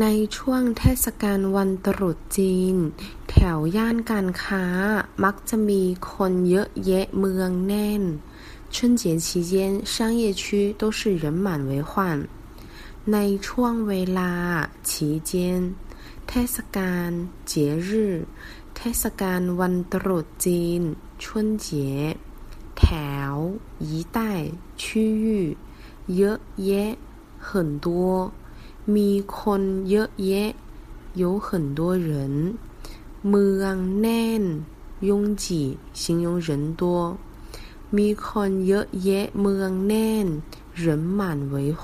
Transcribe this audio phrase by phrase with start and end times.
[0.00, 0.06] ใน
[0.36, 2.76] ช่วงเทศกาลวันตรุษจีน
[3.30, 4.64] แถวย่านการค้า
[5.24, 5.82] มักจะมี
[6.12, 8.02] คนเยอะแยะเมืองแน่น
[8.74, 9.52] 春节期间
[9.92, 10.42] 商业区
[10.80, 11.92] 都是人满为患
[13.12, 14.32] ในช่วงเวลา
[14.88, 14.90] 期
[15.30, 15.32] 间
[16.28, 17.10] เทศกาล
[17.50, 17.52] 节
[17.86, 17.90] 日
[18.76, 20.82] เทศกาลวันตรุษจีน
[21.22, 21.24] 春
[21.66, 21.66] 节
[22.78, 22.84] แถ
[23.30, 23.34] ว
[23.88, 24.18] 一带
[24.82, 24.84] 区
[25.24, 25.26] 域
[26.16, 26.92] เยอะแยะ
[27.46, 27.48] 很
[27.84, 27.86] 多
[28.94, 30.52] มีคนเยอะแยะ
[31.20, 31.48] 有很
[31.78, 32.10] 多人
[33.28, 34.42] เมืองแน่น
[35.08, 35.10] 拥
[35.42, 35.44] 挤
[36.00, 36.48] 形容人
[36.80, 36.82] 多
[37.96, 40.26] มีคนเยอะแยะเมืองแน่น
[40.82, 41.20] 人满
[41.52, 41.82] 为患